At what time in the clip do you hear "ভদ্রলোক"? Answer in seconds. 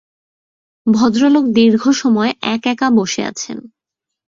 0.87-1.45